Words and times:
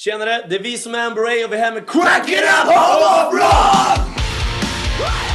Tjenare, 0.00 0.46
det 0.48 0.56
är 0.56 0.60
vi 0.60 0.78
som 0.78 0.94
är 0.94 1.06
Amber 1.06 1.22
Ray 1.22 1.44
och 1.44 1.52
vi 1.52 1.56
är 1.56 1.60
här 1.60 1.72
med 1.72 1.90
Crack 1.90 2.28
It 2.28 2.40
Up 2.40 2.74
Home 2.74 3.04
of 3.04 3.34
Rock! 3.34 5.29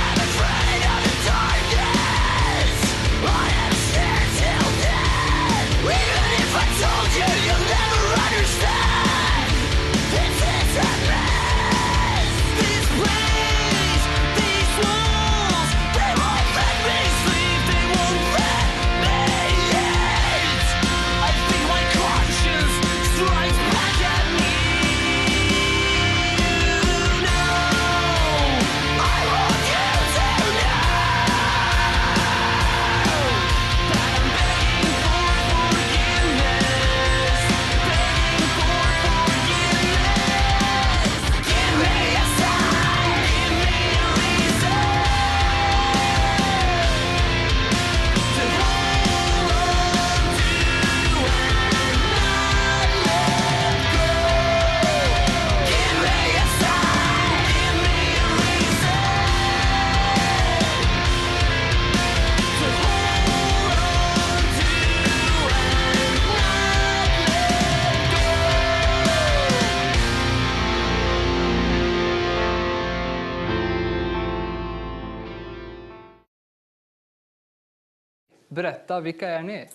Berätta, 78.56 79.00
vilka 79.00 79.30
är 79.30 79.44
ni? 79.44 79.67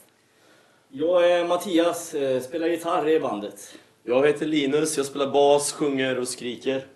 Jag 0.88 1.30
är 1.30 1.48
Mattias, 1.48 2.14
eh, 2.14 2.40
spelar 2.40 2.66
gitarr 2.66 3.08
i 3.08 3.20
bandet. 3.20 3.74
Jag 4.02 4.26
heter 4.26 4.46
Linus, 4.46 4.96
jag 4.96 5.06
spelar 5.06 5.30
bas, 5.30 5.72
sjunger 5.72 6.18
och 6.18 6.28
skriker. 6.28 6.86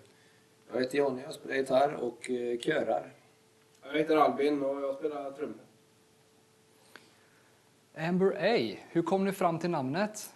Jag 0.73 0.79
heter 0.79 0.97
Jonny, 0.97 1.21
jag 1.21 1.33
spelar 1.33 1.55
gitarr 1.55 1.93
och 1.93 2.29
eh, 2.29 2.59
körar. 2.59 3.13
Jag 3.83 3.97
heter 3.97 4.17
Albin 4.17 4.63
och 4.63 4.81
jag 4.81 4.95
spelar 4.95 5.31
trummor. 5.31 5.65
Amber 7.97 8.35
A. 8.39 8.77
Hur 8.89 9.01
kom 9.01 9.25
ni 9.25 9.31
fram 9.31 9.59
till 9.59 9.69
namnet? 9.69 10.29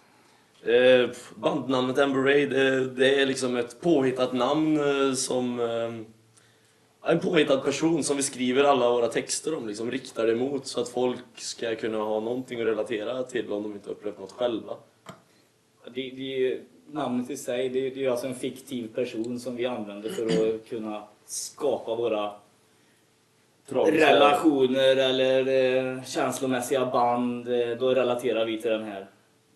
Eh, 0.62 1.10
bandnamnet 1.34 1.98
Amber 1.98 2.20
Ray, 2.20 2.46
det, 2.46 2.90
det 2.90 3.22
är 3.22 3.26
liksom 3.26 3.56
ett 3.56 3.80
påhittat 3.80 4.32
namn 4.32 4.78
som... 5.16 5.60
Eh, 5.60 6.19
en 7.02 7.20
påhittad 7.20 7.60
person 7.64 8.04
som 8.04 8.16
vi 8.16 8.22
skriver 8.22 8.64
alla 8.64 8.90
våra 8.90 9.08
texter 9.08 9.54
om, 9.54 9.68
liksom 9.68 9.90
riktar 9.90 10.26
det 10.26 10.32
emot 10.32 10.66
så 10.66 10.80
att 10.80 10.88
folk 10.88 11.18
ska 11.34 11.74
kunna 11.74 11.98
ha 11.98 12.20
någonting 12.20 12.60
att 12.60 12.66
relatera 12.66 13.22
till 13.22 13.52
om 13.52 13.62
de 13.62 13.72
inte 13.72 13.90
upplevt 13.90 14.18
något 14.18 14.32
själva. 14.32 14.76
Det, 15.94 16.10
det, 16.10 16.60
namnet 16.92 17.30
i 17.30 17.36
sig, 17.36 17.68
det, 17.68 17.90
det 17.90 18.04
är 18.04 18.10
alltså 18.10 18.26
en 18.26 18.34
fiktiv 18.34 18.94
person 18.94 19.40
som 19.40 19.56
vi 19.56 19.66
använder 19.66 20.10
för 20.10 20.24
att 20.24 20.64
kunna 20.68 21.02
skapa 21.24 21.94
våra 21.94 22.32
Tragiska- 23.68 24.14
relationer 24.14 24.96
eller 24.96 25.46
eh, 25.96 26.04
känslomässiga 26.04 26.86
band. 26.86 27.48
Eh, 27.48 27.68
då 27.68 27.94
relaterar 27.94 28.44
vi 28.44 28.60
till 28.60 28.70
den 28.70 28.84
här 28.84 29.06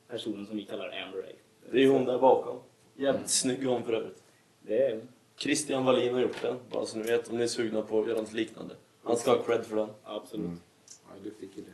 personen 0.08 0.46
som 0.46 0.56
vi 0.56 0.64
kallar 0.64 0.84
Amber 0.84 1.18
Ray. 1.22 1.32
Det 1.72 1.84
är 1.84 1.88
hon 1.88 2.04
där 2.04 2.18
bakom. 2.18 2.56
Jävligt 2.96 3.28
snygg 3.30 3.66
hon 3.66 3.82
för 3.82 3.92
övrigt. 3.92 4.22
Det 4.62 4.82
är 4.82 5.00
Christian 5.38 5.84
Wallin 5.84 6.14
har 6.14 6.20
gjort 6.20 6.42
den, 6.42 6.56
bara 6.70 6.86
så 6.86 6.98
ni 6.98 7.02
vet 7.10 7.30
om 7.30 7.36
ni 7.36 7.42
är 7.42 7.46
sugna 7.46 7.82
på 7.82 8.00
att 8.00 8.08
göra 8.08 8.20
något 8.20 8.32
liknande. 8.32 8.74
Han 9.04 9.16
ska 9.16 9.30
ha 9.30 9.42
cred 9.42 9.66
för 9.66 9.76
den. 9.76 9.88
absolut. 10.04 10.50
Ja, 10.88 11.24
duktig 11.24 11.54
kille. 11.54 11.66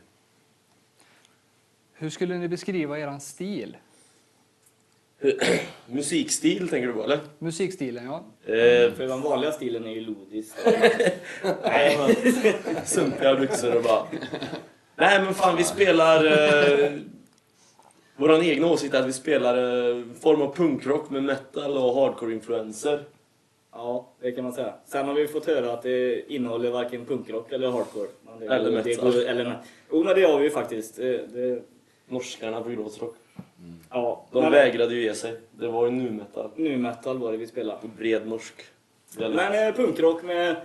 Hur 1.93 2.09
skulle 2.09 2.37
ni 2.37 2.47
beskriva 2.47 2.99
er 2.99 3.19
stil? 3.19 3.77
Musikstil 5.85 6.69
tänker 6.69 6.87
du 6.87 6.93
på 6.93 7.03
eller? 7.03 7.19
Musikstilen, 7.39 8.05
ja. 8.05 8.23
Eh, 8.45 8.93
För 8.93 9.07
den 9.07 9.21
vanliga 9.21 9.51
stilen 9.51 9.85
är 9.85 9.91
ju 9.91 10.01
lodis. 10.01 10.55
nej, 11.63 11.97
men, 11.97 12.85
sumpiga 12.85 13.35
byxor 13.35 13.75
och 13.75 13.83
bara... 13.83 14.07
Nej 14.95 15.21
men 15.21 15.33
fan 15.33 15.57
vi 15.57 15.63
spelar... 15.63 16.25
Eh, 16.25 16.91
våran 18.15 18.43
egna 18.43 18.67
åsikt 18.67 18.93
är 18.93 18.99
att 18.99 19.07
vi 19.07 19.13
spelar 19.13 19.57
eh, 19.57 20.03
form 20.19 20.41
av 20.41 20.55
punkrock 20.55 21.09
med 21.09 21.23
metal 21.23 21.77
och 21.77 21.95
hardcore-influenser. 21.95 23.03
Ja, 23.73 24.07
det 24.21 24.31
kan 24.31 24.43
man 24.43 24.53
säga. 24.53 24.73
Sen 24.85 25.07
har 25.07 25.13
vi 25.13 25.27
fått 25.27 25.45
höra 25.45 25.73
att 25.73 25.81
det 25.81 26.31
innehåller 26.33 26.71
varken 26.71 27.05
punkrock 27.05 27.51
eller 27.51 27.71
hardcore. 27.71 28.07
Det, 28.39 28.45
Eller 28.45 28.71
det 28.71 28.83
metal. 28.89 29.11
går- 29.13 29.25
eller, 29.25 29.59
jo, 29.91 30.03
men 30.03 30.15
det 30.15 30.21
har 30.23 30.37
vi 30.37 30.43
ju 30.43 30.49
faktiskt. 30.49 30.95
Det, 30.95 31.27
det, 31.33 31.61
Norskarna 32.07 32.61
på 32.61 32.69
gråtrock. 32.69 33.15
ja, 33.89 34.25
De 34.31 34.41
men- 34.43 34.51
vägrade 34.51 34.95
ju 34.95 35.01
ge 35.03 35.13
sig. 35.13 35.33
Det 35.51 35.67
var 35.67 35.85
ju 35.85 35.91
nu 35.91 36.11
metal. 36.11 36.49
Nu 36.55 36.77
metal 36.77 37.17
var 37.17 37.31
det 37.31 37.37
vi 37.37 37.47
spelade. 37.47 37.79
Bred 37.97 38.27
norsk. 38.27 38.53
Men 39.17 39.67
eh, 39.67 39.75
punkrock 39.75 40.23
med 40.23 40.55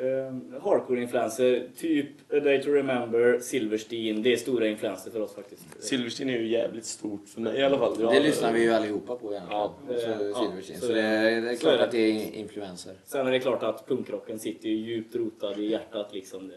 eh, 0.00 0.60
hardcore-influenser. 0.62 1.68
Typ 1.76 2.06
A 2.32 2.40
Day 2.40 2.62
To 2.62 2.70
Remember, 2.70 3.38
Silverstein. 3.40 4.22
Det 4.22 4.32
är 4.32 4.36
stora 4.36 4.66
influenser 4.68 5.10
för 5.10 5.20
oss 5.20 5.34
faktiskt. 5.34 5.62
Silverstein 5.80 6.30
är 6.30 6.38
ju 6.38 6.46
jävligt 6.48 6.84
stort 6.84 7.28
för 7.28 7.40
mig 7.40 7.58
i 7.58 7.62
alla 7.62 7.78
fall. 7.78 7.96
Jag- 8.00 8.12
Det 8.14 8.20
lyssnar 8.20 8.52
vi 8.52 8.62
ju 8.62 8.70
allihopa 8.72 9.16
på 9.16 9.32
gärna. 9.32 9.46
Ja, 9.50 9.74
så, 9.86 9.92
det- 9.92 10.28
ja, 10.28 10.34
Silverstein. 10.48 10.80
så 10.80 10.86
så 10.86 10.92
det, 10.92 11.00
är- 11.02 11.40
det 11.40 11.50
är 11.50 11.54
så 11.54 11.60
klart 11.60 11.74
är 11.74 11.78
det. 11.78 11.84
att 11.84 11.90
det 11.90 11.98
är 11.98 12.34
influenser. 12.34 12.94
Sen 13.04 13.26
är 13.26 13.30
det 13.30 13.40
klart 13.40 13.62
att 13.62 13.86
punkrocken 13.88 14.38
sitter 14.38 14.68
ju 14.68 14.74
djupt 14.74 15.14
rotad 15.14 15.58
i 15.58 15.70
hjärtat 15.70 16.14
liksom. 16.14 16.48
Det, 16.48 16.54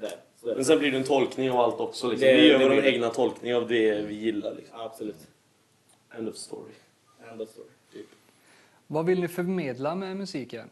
där. 0.00 0.54
Men 0.54 0.64
sen 0.64 0.78
blir 0.78 0.90
det 0.92 0.96
en 0.98 1.04
tolkning 1.04 1.50
av 1.50 1.60
allt 1.60 1.80
också. 1.80 2.10
Liksom. 2.10 2.28
Det- 2.28 2.36
vi 2.36 2.48
gör 2.48 2.58
vår 2.68 2.84
egna 2.86 3.08
tolkning 3.10 3.54
av 3.54 3.68
det 3.68 4.02
vi 4.08 4.14
gillar. 4.14 4.54
Liksom. 4.54 4.80
Absolut. 4.80 5.16
End 6.18 6.28
of 6.28 6.36
story. 6.36 6.72
End 7.32 7.40
of 7.42 7.48
story. 7.48 7.68
Vad 8.86 9.06
vill 9.06 9.20
ni 9.20 9.28
förmedla 9.28 9.94
med 9.94 10.16
musiken? 10.16 10.68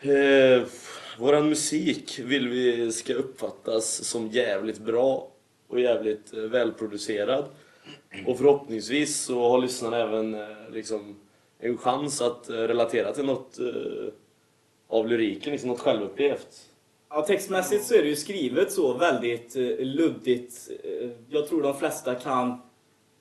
Eh, 0.00 0.62
våran 1.18 1.48
musik 1.48 2.18
vill 2.18 2.48
vi 2.48 2.92
ska 2.92 3.14
uppfattas 3.14 4.04
som 4.04 4.28
jävligt 4.28 4.78
bra 4.78 5.28
och 5.68 5.80
jävligt 5.80 6.34
eh, 6.34 6.40
välproducerad. 6.40 7.44
Och 8.26 8.38
förhoppningsvis 8.38 9.20
så 9.20 9.48
har 9.48 9.58
lyssnarna 9.58 9.96
även 9.96 10.34
eh, 10.34 10.70
liksom, 10.72 11.16
en 11.58 11.78
chans 11.78 12.20
att 12.20 12.48
eh, 12.48 12.54
relatera 12.54 13.12
till 13.12 13.24
något 13.24 13.58
eh, 13.58 14.12
av 14.88 15.08
lyriken, 15.08 15.52
liksom 15.52 15.68
något 15.70 15.80
självupplevt. 15.80 16.70
Ja, 17.10 17.22
textmässigt 17.22 17.84
så 17.84 17.94
är 17.94 18.02
det 18.02 18.08
ju 18.08 18.16
skrivet 18.16 18.72
så 18.72 18.92
väldigt 18.92 19.56
eh, 19.56 19.78
luddigt. 19.78 20.70
Eh, 20.84 21.10
jag 21.28 21.48
tror 21.48 21.62
de 21.62 21.78
flesta 21.78 22.14
kan 22.14 22.60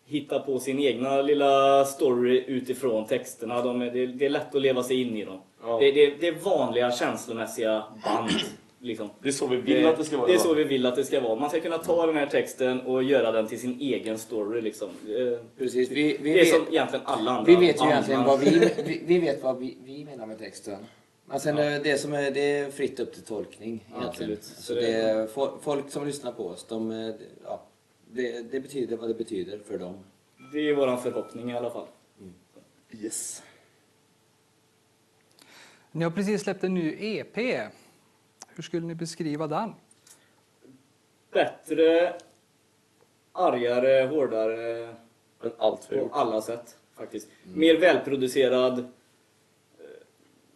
hitta 0.05 0.39
på 0.39 0.59
sin 0.59 0.79
egna 0.79 1.21
lilla 1.21 1.85
story 1.85 2.43
utifrån 2.47 3.07
texterna. 3.07 3.61
De 3.61 3.81
är, 3.81 3.91
det, 3.91 4.05
det 4.05 4.25
är 4.25 4.29
lätt 4.29 4.55
att 4.55 4.61
leva 4.61 4.83
sig 4.83 5.01
in 5.01 5.17
i 5.17 5.25
dem. 5.25 5.41
Ja. 5.65 5.79
Det, 5.79 5.91
det, 5.91 6.15
det 6.19 6.27
är 6.27 6.31
vanliga 6.35 6.91
känslomässiga 6.91 7.83
band. 8.03 8.29
Liksom. 8.79 9.09
Det 9.21 9.27
är 9.27 9.31
så 9.31 9.47
vi 9.47 9.55
vill 9.57 9.85
att 9.87 9.97
det 9.97 10.03
ska 10.03 10.17
vara. 10.17 10.27
Det 10.27 10.33
är 10.33 10.37
så 10.37 10.53
vi 10.53 10.63
vill 10.63 10.85
att 10.85 10.95
det 10.95 11.03
ska 11.03 11.19
vara. 11.19 11.35
Man 11.39 11.49
ska 11.49 11.59
kunna 11.59 11.77
ta 11.77 12.05
den 12.05 12.15
här 12.15 12.25
texten 12.25 12.81
och 12.81 13.03
göra 13.03 13.31
den 13.31 13.47
till 13.47 13.59
sin 13.59 13.79
egen 13.79 14.17
story. 14.17 14.61
Liksom. 14.61 14.89
Eh, 14.89 15.39
Precis. 15.57 15.89
Vi, 15.91 16.17
vi, 16.21 16.33
Det 16.33 16.39
är 16.41 16.45
vet, 16.45 16.53
som 16.53 16.73
egentligen 16.73 17.05
alla 17.05 17.31
andra 17.31 17.43
vi 17.53 17.55
vet 17.67 17.81
ju 17.81 17.85
egentligen 17.85 18.23
vad 18.23 18.39
vi, 18.39 18.71
vi, 18.85 19.01
vi 19.05 19.19
vet 19.19 19.43
vad 19.43 19.59
vi, 19.59 19.77
vi 19.85 20.05
menar 20.05 20.25
med 20.25 20.39
texten. 20.39 20.77
Men 21.25 21.39
sen 21.39 21.57
eh, 21.57 21.81
det 21.83 21.97
som 21.97 22.13
är, 22.13 22.31
det 22.31 22.57
är 22.57 22.71
fritt 22.71 22.99
upp 22.99 23.13
till 23.13 23.23
tolkning. 23.23 23.85
Absolut. 23.95 24.43
Så 24.43 24.73
det 24.73 24.87
är, 24.93 25.27
fo- 25.27 25.57
folk 25.61 25.89
som 25.91 26.05
lyssnar 26.07 26.31
på 26.31 26.47
oss, 26.47 26.65
de, 26.69 26.91
eh, 26.91 27.13
ja, 27.45 27.63
det, 28.11 28.51
det 28.51 28.59
betyder 28.59 28.97
vad 28.97 29.09
det 29.09 29.13
betyder 29.13 29.59
för 29.67 29.77
dem. 29.77 29.93
Det 30.53 30.69
är 30.69 30.75
vår 30.75 30.97
förhoppning 30.97 31.51
i 31.51 31.57
alla 31.57 31.69
fall. 31.69 31.85
Yes. 33.01 33.43
Ni 35.95 36.03
har 36.03 36.11
precis 36.11 36.41
släppt 36.41 36.63
en 36.63 36.73
ny 36.73 36.95
EP. 36.99 37.37
Hur 38.55 38.63
skulle 38.63 38.87
ni 38.87 38.95
beskriva 38.95 39.47
den? 39.47 39.73
Bättre, 41.31 42.13
argare, 43.31 44.07
hårdare 44.07 44.95
Men 45.41 45.51
allt 45.57 45.89
på 45.89 45.95
gjort. 45.95 46.11
alla 46.13 46.41
sätt 46.41 46.77
faktiskt. 46.97 47.27
Mer 47.53 47.79
välproducerad. 47.79 48.79
Eh, 48.79 48.85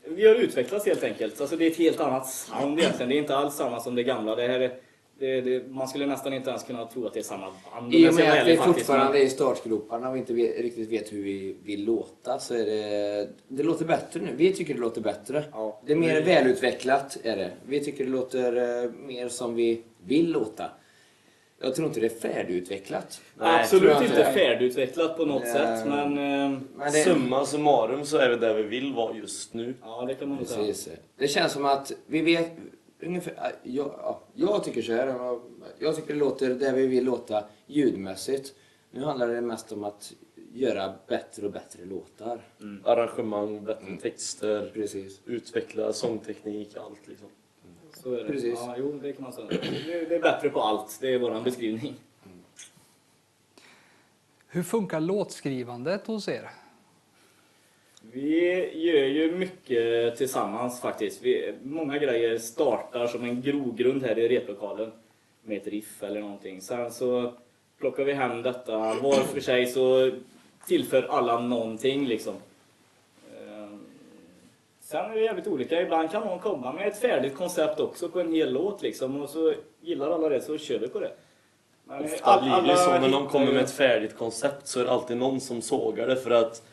Vi 0.04 0.28
har 0.28 0.36
utvecklats 0.36 0.86
helt 0.86 1.04
enkelt. 1.04 1.42
Alltså 1.42 1.56
det 1.56 1.66
är 1.66 1.72
ett 1.72 1.78
helt 1.78 2.00
annat 2.00 2.28
sound 2.30 2.80
egentligen. 2.80 3.10
Det 3.10 3.16
är 3.16 3.20
inte 3.20 3.36
alls 3.38 3.56
samma 3.56 3.80
som 3.80 3.96
det 3.96 4.04
gamla. 4.04 4.36
Det 4.36 4.48
här 4.48 4.60
är, 4.60 4.80
Det, 5.20 5.42
det, 5.42 5.68
man 5.72 5.88
skulle 5.88 6.06
nästan 6.06 6.34
inte 6.34 6.50
ens 6.50 6.64
kunna 6.64 6.86
tro 6.86 7.08
att 7.08 7.14
det 7.14 7.20
är 7.20 7.24
samma 7.24 7.48
band. 7.74 7.94
I 7.96 8.10
och 8.10 8.14
med 8.14 8.42
att 8.42 8.48
vi 8.48 8.58
faktiskt, 8.58 8.78
fortfarande 8.78 9.14
men- 9.14 9.22
är 9.22 9.26
i 9.26 9.30
startgroparna 9.30 10.10
och 10.10 10.18
inte 10.18 10.34
vet, 10.34 10.60
riktigt 10.60 10.90
vet 10.90 11.14
hur 11.14 11.24
vi 11.24 11.56
vill 11.64 11.86
låta 11.86 12.40
så 12.40 12.54
är 12.54 12.66
det... 12.66 13.30
Det 13.48 13.64
låter 13.64 13.86
bättre 13.86 14.20
nu. 14.22 14.30
Vi 14.36 14.54
tycker 14.54 14.74
det 14.74 14.80
låter 14.80 15.02
bättre. 15.02 15.44
Ja. 15.52 15.82
Det 15.86 15.92
är 15.92 15.96
mer 15.98 16.22
välutvecklat 16.22 17.18
är 17.24 17.38
det. 17.38 17.52
Vi 17.68 17.80
tycker 17.80 18.04
det 18.06 18.10
låter 18.12 18.84
eh, 18.84 18.92
mer 18.92 19.30
som 19.30 19.56
vi 19.56 19.82
vill 20.06 20.32
låta. 20.32 20.66
Jag 21.62 21.76
tror 21.76 21.88
inte 21.88 22.00
det 22.00 22.06
är 22.06 22.20
färdigutvecklat. 22.34 23.22
Nej, 23.38 23.62
Absolut 23.62 24.02
inte 24.02 24.24
färdigutvecklat 24.34 25.18
på 25.18 25.26
något 25.26 25.44
Nej. 25.44 25.54
sätt, 25.54 25.88
men... 25.88 26.18
eh, 26.18 26.60
Men 26.76 26.92
det, 26.94 27.04
Summa 27.04 27.46
summarum 27.46 28.06
så 28.06 28.18
är 28.18 28.30
vi 28.30 28.36
där 28.36 28.54
vi 28.54 28.64
vill 28.64 28.94
vara 28.94 29.16
just 29.16 29.54
nu. 29.54 29.74
Ja, 29.82 30.06
det 30.08 30.14
kan 30.16 30.30
man 30.30 30.46
säga. 30.46 30.74
Det 31.18 31.28
känns 31.28 31.52
som 31.52 31.66
att 31.66 31.92
vi 32.08 32.22
vet 32.22 32.52
ungefär... 33.00 33.56
Jag, 33.64 33.86
ja, 33.98 34.22
jag 34.34 34.64
tycker 34.64 34.82
så 34.82 34.94
här. 34.94 35.40
Jag 35.80 35.96
tycker 35.96 36.14
det 36.14 36.20
låter 36.20 36.50
där 36.50 36.74
vi 36.74 36.88
vill 36.88 37.04
låta 37.06 37.44
ljudmässigt. 37.68 38.56
Nu 38.92 39.04
handlar 39.04 39.28
det 39.28 39.42
mest 39.42 39.72
om 39.72 39.84
att 39.84 40.14
göra 40.54 40.94
bättre 41.08 41.46
och 41.46 41.52
bättre 41.52 41.86
låtar. 41.86 42.42
Arrangemang, 42.84 43.64
bättre 43.64 43.98
texter, 44.02 44.72
Precis. 44.74 45.22
utveckla 45.26 45.94
sångteknik, 45.94 46.78
allt 46.78 47.08
liksom. 47.08 47.28
Så 47.94 48.14
är 48.14 48.24
det. 48.24 48.26
Precis. 48.26 48.60
Ja, 48.60 48.76
jo, 48.78 49.00
det 49.02 49.14
kan 49.14 49.24
man 49.24 49.34
säga. 49.34 49.48
Det, 49.48 50.06
det 50.10 50.16
är 50.16 50.22
bättre 50.22 50.50
på 50.50 50.62
allt. 50.62 50.98
Det 51.02 51.14
är 51.14 51.20
vår 51.20 51.42
beskrivning. 51.42 51.96
Hur 54.48 54.64
funkar 54.64 55.00
låtskrivandet 55.00 56.08
hos 56.08 56.28
er? 56.28 56.50
Gör 58.90 59.06
ju 59.06 59.32
mycket 59.36 60.18
tillsammans 60.18 60.82
faktiskt. 60.82 61.22
Vi, 61.22 61.54
många 61.64 61.98
grejer 61.98 62.38
startar 62.38 63.08
som 63.08 63.24
en 63.24 63.42
grogrund 63.42 64.04
här 64.04 64.20
i 64.20 64.28
replokalen 64.28 64.92
med 65.44 65.58
ett 65.58 65.68
riff 65.68 66.04
eller 66.04 66.22
någonting. 66.22 66.62
Sen 66.62 66.92
så 66.92 67.34
plockar 67.80 68.04
vi 68.04 68.14
hem 68.14 68.42
detta. 68.42 68.78
Var 68.78 69.14
för 69.14 69.40
sig 69.42 69.66
så 69.68 70.12
tillför 70.68 71.04
alla 71.10 71.40
någonting 71.40 72.08
liksom. 72.08 72.34
Eh, 73.34 73.70
Sen 74.82 75.06
är 75.06 75.16
det 75.16 75.22
jävligt 75.22 75.48
olika. 75.48 75.82
Ibland 75.82 76.12
kan 76.12 76.24
någon 76.24 76.40
komma 76.40 76.72
med 76.74 76.88
ett 76.88 77.00
färdigt 77.00 77.36
koncept 77.36 77.80
också 77.80 78.10
på 78.10 78.20
en 78.20 78.34
hel 78.34 78.54
låt 78.54 78.82
liksom 78.82 79.22
och 79.22 79.30
så 79.30 79.54
gillar 79.82 80.12
alla 80.12 80.30
det 80.30 80.42
så 80.42 80.58
kör 80.58 80.80
vi 80.80 80.88
på 80.88 81.00
det. 81.00 81.12
Men 81.84 82.04
Ofta 82.04 82.42
blir 82.42 82.72
det 82.74 82.78
så 82.78 82.92
när 82.92 83.10
någon 83.10 83.28
kommer 83.28 83.52
med 83.54 83.64
ett 83.64 83.72
färdigt 83.72 84.18
koncept 84.18 84.68
så 84.68 84.80
är 84.80 84.84
det 84.84 84.92
alltid 84.92 85.18
någon 85.18 85.40
som 85.40 85.62
sågar 85.62 86.08
det 86.08 86.16
för 86.16 86.32
att 86.32 86.64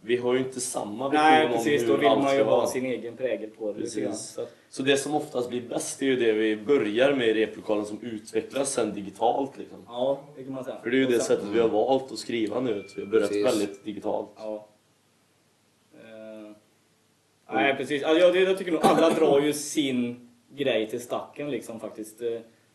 vi 0.00 0.16
har 0.16 0.32
ju 0.34 0.38
inte 0.38 0.60
samma 0.60 1.08
vision 1.08 1.24
Nej 1.24 1.46
om 1.46 1.52
precis, 1.52 1.82
hur 1.82 1.88
då 1.88 1.96
vill 1.96 2.08
allt 2.08 2.22
man 2.22 2.32
ju 2.34 2.40
ska 2.40 2.50
ha 2.50 2.56
vara. 2.56 2.66
sin 2.66 2.84
egen 2.86 3.16
prägel 3.16 3.50
på 3.50 3.72
det 3.72 3.80
lite 3.80 4.00
grann. 4.00 4.10
Precis. 4.10 4.28
Så 4.30 4.40
att- 4.42 4.54
Så 4.68 4.82
det 4.82 4.96
som 4.96 5.14
oftast 5.14 5.48
blir 5.48 5.60
bäst 5.68 6.02
är 6.02 6.06
ju 6.06 6.16
det 6.16 6.32
vi 6.32 6.56
börjar 6.56 7.12
med 7.14 7.28
i 7.28 7.34
replokalen 7.34 7.84
som 7.84 7.98
utvecklas 8.02 8.72
sen 8.72 8.94
digitalt. 8.94 9.58
Liksom. 9.58 9.78
Ja, 9.88 10.20
det 10.36 10.44
kan 10.44 10.52
man 10.52 10.64
säga. 10.64 10.76
För 10.82 10.90
det 10.90 10.96
är 10.96 10.98
ju 10.98 11.06
det 11.06 11.20
sättet 11.20 11.46
vi 11.52 11.60
har 11.60 11.68
valt 11.68 12.12
att 12.12 12.18
skriva 12.18 12.60
nu. 12.60 12.80
att 12.80 12.96
Vi 12.98 13.00
har 13.02 13.08
börjat 13.08 13.28
Precis. 13.28 13.46
väldigt 13.46 13.84
digitalt. 13.84 14.28
Ja. 14.36 14.66
Eh, 15.94 16.52
nej, 17.54 17.76
precis. 17.76 18.02
Alltså, 18.02 18.20
jag, 18.26 18.36
jag 18.36 18.58
tycker 18.58 18.72
nog 18.72 18.80
alla 18.84 19.10
drar 19.10 19.40
ju 19.40 19.52
sin 19.52 20.30
grej 20.56 20.88
till 20.90 21.00
stacken 21.00 21.50
liksom 21.50 21.80
faktiskt. 21.80 22.22
Eh, 22.22 22.28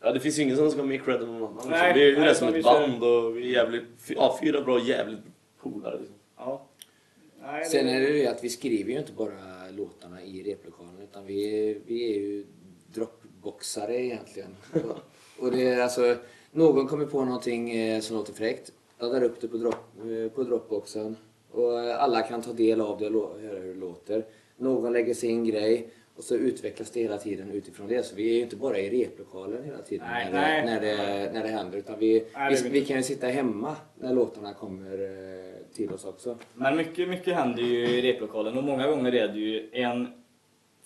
Ja, 0.04 0.12
det 0.12 0.20
finns 0.20 0.38
ju 0.38 0.42
ingen 0.42 0.56
som 0.56 0.70
ska 0.70 0.80
ha 0.80 0.86
mer 0.86 0.98
cred 0.98 1.22
än 1.22 1.26
någon 1.26 1.36
annan. 1.42 1.52
Liksom. 1.54 1.70
Nej, 1.70 1.92
vi 1.94 2.02
är 2.02 2.06
ju 2.06 2.18
nej, 2.18 2.28
det 2.28 2.34
som 2.34 2.48
ett 2.48 2.54
vi 2.54 2.62
kör- 2.62 2.88
band 2.88 3.02
och 3.04 3.36
vi 3.36 3.40
är 3.48 3.52
jävligt, 3.62 3.84
ja, 4.08 4.38
fyra 4.42 4.60
bra 4.60 4.80
jävligt 4.80 5.18
polare. 5.62 5.98
Liksom. 5.98 6.16
ja. 6.38 6.62
Nej, 7.42 7.64
Sen 7.64 7.88
är 7.88 8.00
det 8.00 8.08
ju 8.08 8.26
att 8.26 8.44
vi 8.44 8.48
skriver 8.48 8.92
ju 8.92 8.98
inte 8.98 9.12
bara 9.12 9.70
låtarna 9.76 10.22
i 10.22 10.42
replokalen 10.42 10.98
utan 11.02 11.26
vi, 11.26 11.78
vi 11.86 12.10
är 12.10 12.18
ju 12.18 12.44
dropboxare 12.86 14.04
egentligen. 14.04 14.56
Och, 14.72 14.98
och 15.44 15.50
det 15.50 15.68
är 15.68 15.80
alltså, 15.82 16.16
någon 16.50 16.86
kommer 16.86 17.06
på 17.06 17.24
någonting 17.24 17.70
eh, 17.70 18.00
som 18.00 18.16
låter 18.16 18.32
fräckt, 18.32 18.72
laddar 18.98 19.22
upp 19.22 19.40
det 19.40 19.48
på, 19.48 19.56
drop, 19.56 19.74
eh, 19.98 20.32
på 20.34 20.42
dropboxen 20.42 21.16
och 21.50 21.80
eh, 21.80 22.02
alla 22.02 22.22
kan 22.22 22.42
ta 22.42 22.52
del 22.52 22.80
av 22.80 22.98
det 22.98 23.08
och 23.08 23.40
höra 23.40 23.58
hur 23.58 23.74
det 23.74 23.80
låter. 23.80 24.24
Någon 24.56 24.92
lägger 24.92 25.14
sin 25.14 25.44
grej 25.44 25.88
och 26.16 26.24
så 26.24 26.34
utvecklas 26.34 26.90
det 26.90 27.00
hela 27.00 27.18
tiden 27.18 27.50
utifrån 27.50 27.88
det. 27.88 28.06
Så 28.06 28.14
vi 28.16 28.30
är 28.30 28.34
ju 28.34 28.40
inte 28.42 28.56
bara 28.56 28.78
i 28.78 29.04
replokalen 29.04 29.64
hela 29.64 29.82
tiden 29.82 30.06
Nej, 30.10 30.32
när, 30.32 30.40
nej. 30.40 30.60
Det, 30.60 30.70
när, 30.70 30.80
det, 30.80 31.32
när 31.32 31.42
det 31.42 31.48
händer 31.48 31.78
utan 31.78 31.98
vi, 31.98 32.24
Nej, 32.34 32.58
vi, 32.62 32.68
vi 32.68 32.84
kan 32.84 32.96
ju 32.96 33.02
sitta 33.02 33.26
hemma 33.26 33.76
när 33.98 34.14
låtarna 34.14 34.54
kommer 34.54 34.98
till 35.74 35.92
oss 35.92 36.04
också. 36.04 36.36
Men 36.54 36.76
mycket, 36.76 37.08
mycket 37.08 37.34
händer 37.34 37.62
ju 37.62 37.86
i 37.88 38.02
replokalen 38.02 38.58
och 38.58 38.64
många 38.64 38.86
gånger 38.86 39.14
är 39.14 39.28
det 39.28 39.38
ju 39.38 39.68
en 39.72 40.08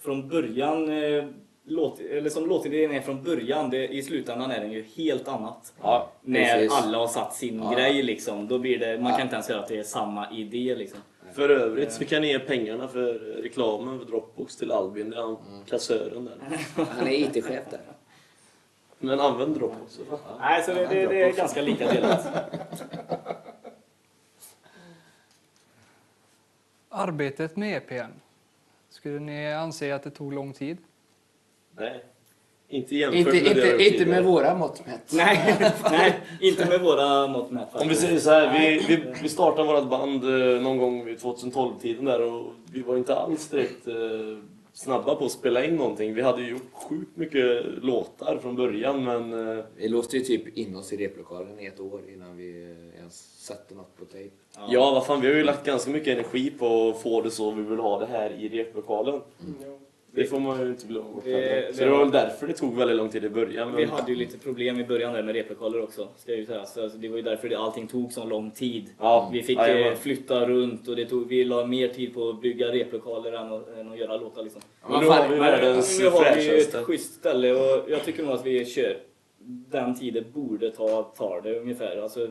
från 0.01 0.29
början 0.29 0.89
eh, 1.03 1.25
låt, 1.65 2.01
eller 2.01 2.31
som 2.31 2.47
låtidén 2.49 2.93
är 2.93 3.01
från 3.01 3.23
början, 3.23 3.71
det, 3.71 3.89
i 3.89 4.03
slutändan 4.03 4.51
är 4.51 4.61
den 4.61 4.73
ju 4.73 4.85
helt 4.97 5.29
annat. 5.29 5.75
Ja, 5.83 6.11
När 6.23 6.55
precis. 6.55 6.73
alla 6.73 6.99
har 6.99 7.07
satt 7.09 7.35
sin 7.35 7.59
Ja. 7.63 7.73
grej 7.73 8.03
liksom, 8.03 8.49
då 8.49 8.59
blir 8.59 8.79
det, 8.79 8.99
man 9.01 9.11
Ja. 9.11 9.17
kan 9.17 9.27
inte 9.27 9.35
ens 9.35 9.47
säga 9.47 9.59
att 9.59 9.69
det 9.69 9.79
är 9.79 9.83
samma 9.83 10.31
idé 10.31 10.75
liksom. 10.75 10.99
För 11.33 11.49
övrigt 11.49 11.93
så 11.93 12.05
kan 12.05 12.23
ni 12.23 12.29
ge 12.29 12.39
pengarna 12.39 12.89
för 12.89 13.15
reklamen 13.43 13.99
för 13.99 14.07
Dropbox 14.07 14.57
till 14.57 14.73
Albin. 14.73 15.11
Det 15.11 15.17
är 15.17 15.21
han 15.23 15.37
kassören 15.69 16.25
där. 16.25 16.35
Han 16.85 17.07
är 17.07 17.13
IT-chef 17.13 17.65
där. 17.71 17.81
Men 18.99 19.21
använd 19.21 19.55
Dropbox. 19.57 20.01
Nej, 20.41 20.63
så 20.63 20.75
det, 20.75 20.87
det, 20.87 21.07
det 21.07 21.23
är 21.23 21.33
ganska 21.33 21.63
lika 21.63 21.93
delat. 21.93 22.27
Arbetet 26.99 27.57
med 27.57 27.77
EPn, 27.77 28.11
skulle 28.89 29.21
ni 29.21 29.53
anse 29.53 29.95
att 29.95 30.03
det 30.03 30.11
tog 30.11 30.33
lång 30.33 30.53
tid? 30.53 30.77
Nej. 31.79 32.05
Inte 32.69 32.97
jämfört 32.97 33.35
Inte, 33.35 33.55
med 33.55 33.57
inte, 33.57 33.85
inte 33.85 34.07
med 34.07 34.25
våra 34.25 34.55
mått 34.55 34.87
mätt. 34.87 35.13
nej, 35.13 35.57
nej, 35.91 36.21
inte 36.41 36.67
med 36.69 36.81
våra 36.81 37.27
mått 37.27 37.51
mätt 37.51 37.69
Om 37.75 37.89
vi 37.89 37.95
säger 37.95 38.19
så 38.19 38.31
här, 38.31 38.59
vi, 38.59 38.79
vi, 38.97 39.05
vi 39.23 39.29
startade 39.29 39.69
vårt 39.73 39.91
band 39.91 40.25
eh, 40.25 40.63
någon 40.63 40.79
gång 40.79 41.05
vid 41.05 41.19
2012-tiden 41.19 42.05
där 42.05 42.23
och 42.33 42.53
vi 42.73 42.83
var 42.83 42.97
inte 42.97 43.15
alls 43.17 43.49
direkt 43.49 43.87
eh, 43.89 43.95
snabba 44.73 45.15
på 45.15 45.25
att 45.25 45.33
spela 45.33 45.65
in 45.65 45.77
någonting. 45.77 46.15
Vi 46.15 46.23
hade 46.23 46.43
ju 46.43 46.51
gjort 46.51 46.73
sjukt 46.73 47.17
mycket 47.17 47.65
låtar 47.83 48.39
från 48.43 48.57
början 48.57 49.05
men 49.05 49.49
eh, 49.59 49.65
Vi 49.77 49.89
låste 49.89 50.17
ju 50.17 50.23
typ 50.25 50.57
in 50.59 50.77
oss 50.77 50.93
i 50.93 50.97
replokalen 50.97 51.61
i 51.61 51.67
ett 51.67 51.81
år 51.81 52.01
innan 52.15 52.37
vi 52.37 52.75
satte 53.47 53.75
något 53.75 53.97
på 53.99 54.05
tejp. 54.05 54.35
ja, 54.69 54.91
vad 54.91 55.07
fan, 55.07 55.21
vi 55.21 55.27
har 55.27 55.35
ju 55.35 55.45
lagt 55.45 55.67
ganska 55.67 55.91
mycket 55.91 56.09
energi 56.19 56.51
på 56.51 56.89
att 56.89 57.03
få 57.03 57.21
det 57.21 57.31
så 57.31 57.51
vi 57.51 57.63
vill 57.63 57.79
ha 57.79 57.99
det 57.99 58.07
här 58.07 58.31
i 58.31 58.49
replokalen. 58.49 59.21
Det 60.11 60.25
får 60.25 60.41
man 60.41 60.61
ju 60.61 60.69
inte 60.69 60.87
glömma 60.87 61.11
bort 61.15 61.25
Det- 61.25 61.31
heller. 61.33 61.67
det 61.67 61.75
Så 61.75 61.85
det 61.85 61.91
var 61.91 61.99
väl 61.99 62.11
därför 62.11 62.47
det 62.47 62.53
tog 62.53 62.77
väldigt 62.77 62.97
lång 62.97 63.09
tid 63.09 63.25
i 63.25 63.29
början. 63.29 63.69
Men... 63.69 63.77
Vi 63.77 63.85
hade 63.85 64.11
ju 64.13 64.17
lite 64.19 64.39
problem 64.39 64.81
i 64.81 64.85
början 64.85 65.13
där 65.13 65.23
med 65.23 65.35
replokaler 65.35 65.83
också. 65.83 66.09
Ska 66.17 66.33
jag 66.33 66.39
ju 66.39 66.47
säga. 66.47 66.67
Så 66.67 66.83
alltså, 66.83 66.99
det 66.99 67.09
var 67.09 67.17
ju 67.17 67.23
därför 67.23 67.49
det, 67.49 67.59
allting 67.59 67.87
tog 67.87 68.13
så 68.13 68.25
lång 68.25 68.51
tid. 68.51 68.85
Ja, 68.99 69.31
Vi 69.33 69.43
fick 69.43 69.59
jajamän. 69.59 69.93
eh, 69.93 69.99
flytta 69.99 70.47
runt 70.49 70.89
och 70.89 70.97
det 70.97 71.07
tog, 71.07 71.29
vi 71.29 71.45
la 71.45 71.67
mer 71.67 71.89
tid 71.89 72.15
på 72.15 72.29
att 72.29 72.41
bygga 72.41 72.73
replokaler 72.73 73.33
än 73.33 73.53
att, 73.53 73.77
än 73.79 73.93
att 73.93 73.99
göra 73.99 74.17
låtar. 74.17 74.43
Liksom. 74.43 74.63
Men 74.89 75.01
nu 75.01 75.07
har 75.09 75.23
vi 75.23 75.29
Men 75.29 75.39
världens 75.39 76.01
nu 76.01 76.09
har 76.09 76.35
vi 76.37 76.45
ju 76.45 76.59
ett 76.59 76.75
schysst 76.77 77.15
ställe 77.15 77.53
och 77.53 77.91
jag 77.91 78.05
tycker 78.05 78.23
nog 78.23 78.33
att 78.33 78.47
vi 78.47 78.65
kör 78.65 78.97
den 79.71 79.99
tiden 79.99 80.25
borde 80.35 80.71
ta, 80.71 81.03
tar 81.03 81.41
det 81.45 81.59
ungefär. 81.61 81.97
Alltså, 82.03 82.29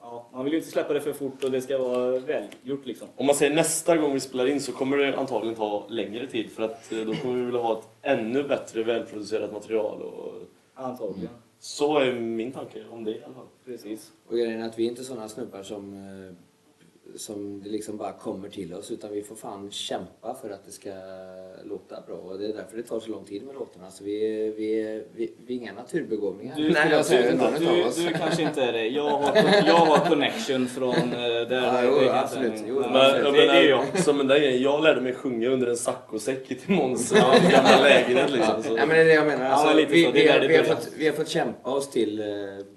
ja, 0.00 0.28
man 0.32 0.44
vill 0.44 0.52
ju 0.52 0.58
inte 0.58 0.70
släppa 0.70 0.92
det 0.92 1.00
för 1.00 1.12
fort 1.12 1.44
och 1.44 1.50
det 1.50 1.60
ska 1.62 1.78
vara 1.78 2.18
välgjort 2.18 2.86
liksom. 2.86 3.08
Om 3.16 3.26
man 3.26 3.34
säger 3.34 3.54
nästa 3.54 3.96
gång 3.96 4.12
vi 4.14 4.20
spelar 4.20 4.46
in 4.46 4.60
så 4.60 4.72
kommer 4.72 4.96
det 4.96 5.18
antagligen 5.18 5.56
ta 5.56 5.86
längre 5.88 6.26
tid 6.26 6.50
för 6.50 6.62
att 6.62 6.92
eh, 6.92 6.98
då 6.98 7.14
kommer 7.14 7.34
vi 7.34 7.44
vilja 7.44 7.60
ha 7.60 7.78
ett 7.78 7.88
ännu 8.02 8.42
bättre 8.42 8.82
välproducerat 8.82 9.52
material. 9.52 10.02
Och 10.02 10.32
Antagligen. 10.74 11.30
så 11.58 11.98
är 11.98 12.12
min 12.12 12.52
tanke 12.52 12.84
om 12.90 13.04
det 13.04 13.10
i 13.10 13.24
alla 13.24 13.34
fall. 13.34 13.46
Precis. 13.64 14.12
Och 14.26 14.36
grejen 14.36 14.62
är 14.62 14.68
att 14.68 14.78
vi 14.78 14.84
är 14.86 14.90
inte 14.90 15.04
sådana 15.04 15.28
snubbar 15.28 15.62
som, 15.62 15.94
eh, 15.94 16.34
som 17.16 17.62
det 17.62 17.70
liksom 17.70 17.96
bara 17.96 18.12
kommer 18.12 18.48
till 18.48 18.74
oss 18.74 18.90
utan 18.90 19.12
vi 19.12 19.22
får 19.22 19.36
fan 19.36 19.70
kämpa 19.70 20.34
för 20.42 20.50
att 20.50 20.64
det 20.64 20.72
ska 20.72 20.90
låta 21.64 22.00
bra 22.06 22.16
och 22.16 22.38
det 22.38 22.46
är 22.46 22.52
därför 22.52 22.76
det 22.76 22.82
tar 22.82 23.00
så 23.00 23.10
lång 23.10 23.24
tid 23.24 23.42
med 23.42 23.54
låtarna. 23.54 23.90
Så 23.90 24.04
vi, 24.04 24.18
vi, 24.56 25.02
vi, 25.14 25.32
vi 25.46 25.54
är 25.54 25.58
inga 25.58 25.72
naturbegåvningar. 25.72 26.56
Du, 26.56 26.74
skulle 26.74 26.90
jag 26.90 27.06
säga, 27.06 27.30
du, 27.58 27.64
du, 27.66 28.02
du 28.06 28.12
kanske 28.12 28.42
inte 28.42 28.62
är 28.62 28.72
det. 28.72 28.86
Jag 28.86 29.10
har, 29.10 29.36
jag 29.66 29.74
har 29.74 30.08
connection 30.08 30.66
från 30.66 30.94
eh, 30.94 31.48
där. 31.48 31.84
Ja, 31.84 32.02
jo, 32.02 32.08
absolut. 32.10 32.58
säga. 32.58 32.68
Jo, 32.68 32.82
Ja, 32.82 32.90
Men, 32.90 33.32
det, 33.32 33.38
jag 33.38 33.48
det 33.48 33.58
är 33.58 33.68
jag. 33.68 33.98
Som 33.98 34.20
en 34.20 34.26
där 34.26 34.38
grejen, 34.38 34.62
jag 34.62 34.82
lärde 34.82 35.00
mig 35.00 35.14
sjunga 35.14 35.48
under 35.48 35.66
en 35.66 35.76
saccosäck 35.76 36.50
i 36.50 36.72
Måns 36.72 37.12
gamla 37.52 37.82
lägenhet. 37.82 38.30
Liksom, 38.30 38.62
så. 38.62 38.76
Ja, 38.76 38.86
men 38.86 38.88
det 38.88 39.02
är 39.02 39.04
det 39.04 39.14
jag 39.14 39.26
menar. 39.26 39.44
Ja, 39.44 39.50
Alltså, 39.50 39.76
lite 39.76 39.92
vi, 39.92 40.10
vi, 40.12 40.24
där 40.26 40.40
har, 40.40 40.48
vi, 40.48 40.56
har 40.56 40.64
fått, 40.64 40.88
vi 40.96 41.06
har 41.06 41.14
fått 41.14 41.28
kämpa 41.28 41.70
oss 41.70 41.90
till 41.90 42.20
eh, 42.20 42.26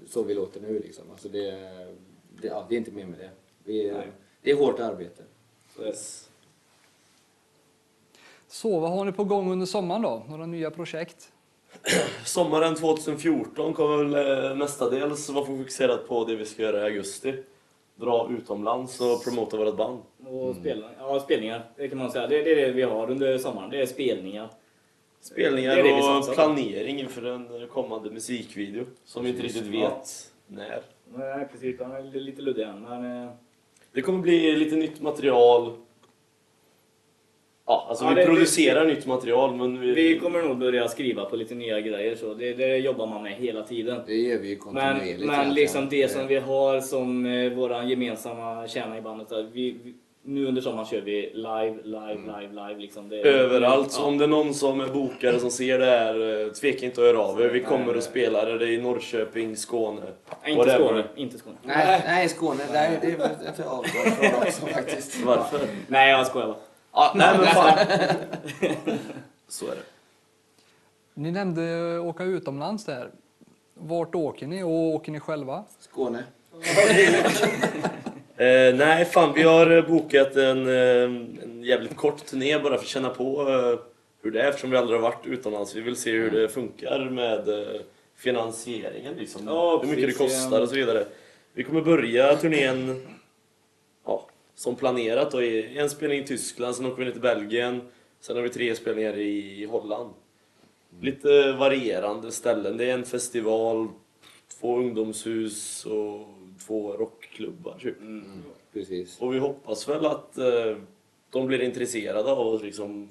så 0.09 0.23
vi 0.23 0.33
låter 0.33 0.61
nu. 0.61 0.79
Liksom. 0.79 1.03
Alltså, 1.11 1.29
det, 1.29 1.51
det, 2.41 2.47
ja, 2.47 2.65
det 2.69 2.75
är 2.75 2.77
inte 2.77 2.91
mer 2.91 3.05
med 3.05 3.19
det. 3.19 3.29
Vi, 3.63 3.91
Nej. 3.91 4.07
det 4.41 4.51
är 4.51 4.55
hårt 4.55 4.79
arbete. 4.79 5.23
Så 5.75 5.81
är 5.81 5.85
det. 5.85 5.97
Så 8.47 8.79
vad 8.79 8.91
har 8.91 9.05
ni 9.05 9.11
på 9.11 9.23
gång 9.23 9.51
under 9.51 9.65
sommaren 9.65 10.01
då? 10.01 10.23
Några 10.29 10.45
nya 10.45 10.71
projekt? 10.71 11.31
Sommaren 12.25 12.75
2014 12.75 13.73
kommer 13.73 14.03
väl 14.03 14.49
eh, 14.49 14.55
mestadels 14.55 15.29
vara 15.29 15.45
fokuserat 15.45 16.07
på 16.07 16.25
det 16.25 16.35
vi 16.35 16.45
ska 16.45 16.63
göra 16.63 16.81
i 16.81 16.83
augusti. 16.83 17.43
Dra 17.95 18.29
utomlands 18.31 19.01
och 19.01 19.23
promota 19.23 19.57
vårt 19.57 19.77
band. 19.77 19.99
Och 20.25 20.55
spela, 20.55 20.89
ja, 20.99 21.19
spelningar, 21.19 21.71
det 21.75 21.89
kan 21.89 21.97
man 21.97 22.11
säga. 22.11 22.27
Det, 22.27 22.41
det 22.41 22.51
är 22.51 22.55
det 22.67 22.71
vi 22.71 22.81
har 22.81 23.09
under 23.09 23.37
sommaren. 23.37 23.69
Det 23.69 23.81
är 23.81 23.85
spelningar. 23.85 24.49
Spelningar 25.21 25.75
Det 25.75 25.81
är 25.81 26.13
det 26.13 26.29
och 26.29 26.33
planering 26.33 26.99
inför 26.99 27.25
en 27.25 27.67
kommande 27.67 28.11
musikvideo 28.11 28.85
som 29.05 29.23
vi 29.23 29.29
inte 29.29 29.43
riktigt 29.43 29.65
vet 29.65 30.31
när. 30.47 30.81
Nej, 31.13 31.47
precis. 31.51 31.81
Han 31.81 31.91
är 31.91 32.03
lite 32.03 32.41
luddig 32.41 32.63
än. 32.63 32.85
Men, 33.91 33.95
Det 33.95 34.01
kommer 34.01 34.19
bli 34.19 34.55
lite 34.55 34.75
nytt 34.75 35.01
material. 35.01 35.71
Ja, 37.65 37.85
alltså 37.89 38.05
Ja, 38.05 38.09
vi 38.09 38.15
det- 38.15 38.25
producerar 38.25 38.85
nytt 38.85 39.05
material 39.05 39.55
men 39.55 39.79
vi... 39.79 39.91
vi 39.91 40.19
kommer 40.19 40.43
nog 40.43 40.57
börja 40.57 40.87
skriva 40.87 41.25
på 41.25 41.35
lite 41.35 41.55
nya 41.55 41.81
grejer. 41.81 42.15
Så 42.15 42.33
det, 42.33 42.53
det 42.53 42.77
jobbar 42.77 43.07
man 43.07 43.23
med 43.23 43.33
hela 43.35 43.63
tiden. 43.63 44.01
Det 44.07 44.15
gör 44.15 44.39
vi 44.39 44.47
ju 44.49 44.55
Men, 44.55 44.59
kontinuerligt. 44.59 45.19
men 45.19 45.29
egentligen. 45.29 45.53
liksom 45.53 45.89
det 45.89 46.07
som 46.11 46.27
vi 46.27 46.35
har 46.35 46.79
som 46.81 47.25
eh, 47.25 47.51
våran 47.53 47.89
gemensamma 47.89 48.67
kärna 48.67 48.97
i 48.97 49.01
bandet. 49.01 49.31
Att 49.31 49.45
vi, 49.53 49.75
vi, 49.83 49.93
nu 50.23 50.47
under 50.47 50.61
sommaren 50.61 50.85
kör 50.85 51.01
vi 51.01 51.31
live, 51.33 51.77
live, 51.83 52.21
live, 52.39 52.49
live. 52.49 52.79
Liksom. 52.79 53.09
Det, 53.09 53.21
Överallt, 53.21 53.91
så 53.91 54.05
om 54.05 54.17
det 54.17 54.23
är 54.25 54.27
någon 54.27 54.53
som 54.53 54.81
är 54.81 54.87
bokare 54.87 55.39
som 55.39 55.51
ser 55.51 55.79
det 55.79 55.85
här, 55.85 56.45
eh, 56.45 56.51
tveka 56.51 56.85
inte 56.85 57.01
att 57.01 57.07
höra 57.07 57.19
av 57.19 57.41
er. 57.41 57.49
Vi 57.49 57.63
kommer 57.63 57.85
Nej. 57.85 57.97
att 57.97 58.03
spela 58.03 58.45
det, 58.45 58.65
är 58.65 58.69
i 58.71 58.81
Norrköping, 58.81 59.57
Skåne. 59.57 60.01
Nej, 60.01 60.51
inte 60.51 60.57
whatever. 60.57 60.85
Skåne. 60.85 61.03
Inte 61.15 61.37
Skåne. 61.37 61.55
Nej, 61.63 62.03
nej, 62.05 62.29
Skåne. 62.29 62.63
Där, 62.71 62.99
det 63.01 63.07
är 63.07 63.49
ett 63.49 63.55
från 63.55 64.45
också 64.47 64.65
faktiskt. 64.65 65.23
Varför? 65.25 65.59
Nej, 65.87 66.09
jag 66.11 66.27
skojar 66.27 66.47
bara. 66.47 66.57
Ja, 66.93 67.11
nej 67.15 67.37
men 67.37 67.47
fan. 67.47 67.77
Så 69.47 69.65
är 69.65 69.71
det. 69.71 69.83
Ni 71.13 71.31
nämnde 71.31 71.99
åka 71.99 72.23
utomlands 72.23 72.85
där. 72.85 73.09
Vart 73.73 74.15
åker 74.15 74.47
ni 74.47 74.63
och 74.63 74.69
åker 74.69 75.11
ni 75.11 75.19
själva? 75.19 75.63
Skåne. 75.79 76.23
Eh, 78.41 78.75
nej, 78.75 79.05
fan 79.05 79.33
vi 79.33 79.43
har 79.43 79.77
eh, 79.77 79.87
bokat 79.87 80.35
en, 80.35 80.67
eh, 80.67 81.03
en 81.43 81.63
jävligt 81.63 81.95
kort 81.95 82.25
turné 82.25 82.59
bara 82.59 82.77
för 82.77 82.83
att 82.83 82.87
känna 82.89 83.09
på 83.09 83.49
eh, 83.49 83.79
hur 84.21 84.31
det 84.31 84.41
är 84.41 84.49
eftersom 84.49 84.71
vi 84.71 84.77
aldrig 84.77 84.99
har 84.99 85.09
varit 85.09 85.25
utomlands. 85.25 85.75
Vi 85.75 85.81
vill 85.81 85.95
se 85.95 86.11
hur 86.11 86.31
det 86.31 86.49
funkar 86.49 87.09
med 87.09 87.49
eh, 87.49 87.81
finansieringen 88.15 89.13
liksom. 89.13 89.41
Ja, 89.47 89.81
hur 89.83 89.89
mycket 89.89 90.07
det 90.07 90.13
kostar 90.13 90.61
och 90.61 90.69
så 90.69 90.75
vidare. 90.75 91.05
Vi 91.53 91.63
kommer 91.63 91.81
börja 91.81 92.35
turnén 92.35 93.07
ja, 94.05 94.27
som 94.55 94.75
planerat 94.75 95.31
då, 95.31 95.41
en 95.41 95.89
spelning 95.89 96.19
i 96.19 96.27
Tyskland, 96.27 96.75
sen 96.75 96.85
åker 96.85 96.97
vi 96.97 97.05
ner 97.05 97.11
till 97.11 97.21
Belgien, 97.21 97.81
sen 98.21 98.35
har 98.35 98.43
vi 98.43 98.49
tre 98.49 98.75
spelningar 98.75 99.17
i 99.17 99.65
Holland. 99.71 100.09
Lite 101.01 101.51
varierande 101.51 102.31
ställen. 102.31 102.77
Det 102.77 102.89
är 102.89 102.93
en 102.93 103.05
festival, 103.05 103.87
två 104.59 104.77
ungdomshus 104.77 105.85
och 105.85 106.27
två 106.67 106.93
rockklubbar 106.93 107.75
typ. 107.79 107.95
Precis. 108.73 109.21
Och 109.21 109.33
vi 109.33 109.39
hoppas 109.39 109.89
väl 109.89 110.05
att 110.05 110.37
eh, 110.37 110.75
de 111.31 111.47
blir 111.47 111.61
intresserade 111.61 112.31
av, 112.31 112.47
oss, 112.47 112.61
liksom, 112.63 113.09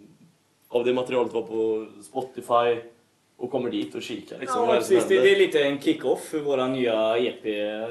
av 0.69 0.85
det 0.85 0.95
materialet 0.95 1.33
var 1.33 1.43
på 1.43 1.87
Spotify 2.03 2.89
och 3.37 3.51
kommer 3.51 3.71
dit 3.71 3.95
och 3.95 4.03
kikar. 4.03 4.39
Liksom, 4.39 4.63
Ja, 4.69 4.75
precis. 4.75 5.07
Det, 5.09 5.21
det 5.21 5.33
är 5.35 5.39
lite 5.39 5.65
en 5.65 5.81
kick-off 5.81 6.21
för 6.25 6.39
våra 6.39 6.67
nya 6.69 7.19
EP 7.19 7.45